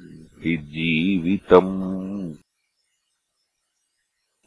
[0.44, 2.36] हि जीवितम्।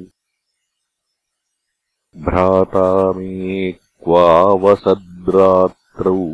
[2.17, 6.27] भ्राता मे क्वावसद्रात्रौ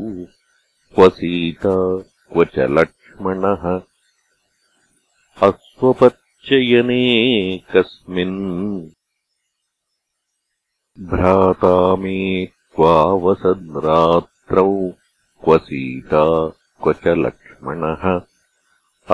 [0.95, 3.81] क्व सीता क्व च लक्ष्मणः।
[5.47, 8.94] अस्वपच्चयने कस्मिन्
[10.99, 14.91] भ्राता मे क्वावसद्रात्रौ
[15.43, 18.21] क्व सीता क्व च लक्ष्मणः।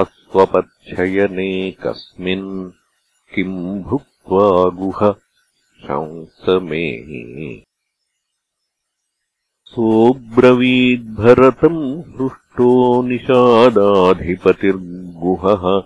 [0.02, 2.72] अस्वपच्छयने कस्मिन्
[3.36, 5.16] किम् भुक्त्वा गुह
[5.84, 7.02] शंसमे
[9.66, 15.84] सोऽब्रवीद्भरतम् हृष्टो निषादाधिपतिर्गुहः।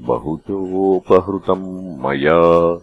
[0.00, 2.80] बहुचोपहृतम् मया।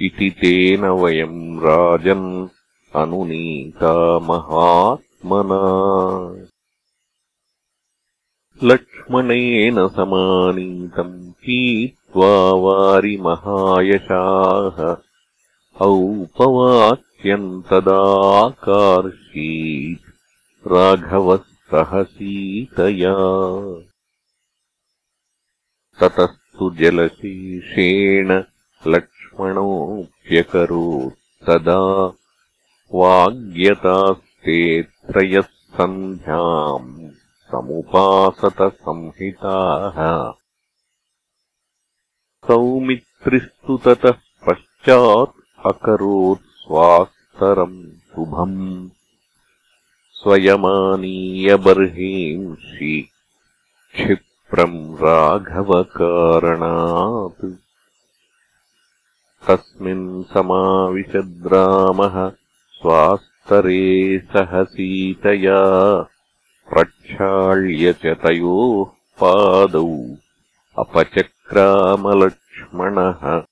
[0.00, 2.48] इति तेन वयम् राजन्
[2.98, 3.90] अनुनीता
[4.28, 5.58] महात्मना
[8.70, 11.12] लक्ष्मणेन समानीतम्
[11.44, 12.32] गृहीत्वा
[12.62, 13.20] वारिमहायशाः
[15.86, 18.58] औपवाक्यम् तदाकार्षीत्
[20.72, 23.14] राघवः सह सीतया
[26.00, 28.28] ततस्तु जलशेषेण
[28.94, 31.16] लक्ष्मणोऽप्यकरोत्
[31.46, 31.78] तदा
[32.94, 37.10] वाग्यतास्ते त्रयः सन्ध्याम्
[37.50, 40.32] समुपासतसंहिताः।
[42.46, 48.90] सौमित्रिस्तु ततः पश्चात् अकरोत् स्वास्तरम् शुभम्।
[50.12, 53.08] स्वयमानीयबर्हींषि
[53.94, 57.52] क्षिप्रम् राघवकारणात्।
[59.48, 62.39] तस्मिन् समाविशद्रामः
[62.80, 65.60] स्वास्तरे सह सीतया
[66.72, 68.90] प्रक्षाल्य च तयोः
[69.20, 70.16] पादौ
[70.78, 73.42] अपचक्रामलक्ष्मणः।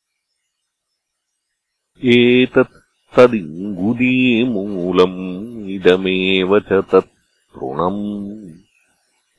[2.04, 8.50] एतत् तदिङ्गुदीमूलम् इदमेव च तत् तृणम्।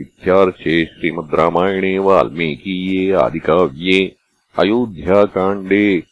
[0.00, 4.16] इत्यार्षे श्रीमद् रामायणे वाल्मीकीये आदिकाव्ये
[4.58, 6.02] अयोध्याकाण्डे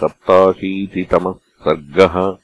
[0.00, 2.41] सप्ताशीतितमः सर्गः